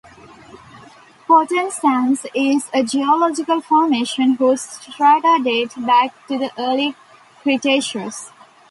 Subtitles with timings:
[1.27, 6.95] Potton Sands is a geological formation whose strata date back to the Early
[7.43, 8.31] Cretaceous.